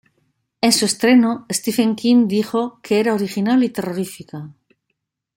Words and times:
En 0.61 0.71
su 0.71 0.85
estreno 0.85 1.45
Stephen 1.51 1.95
King 1.95 2.25
dijo 2.27 2.79
que 2.81 2.99
era 2.99 3.13
original 3.13 3.63
y 3.63 3.69
terrorífica. 3.69 4.49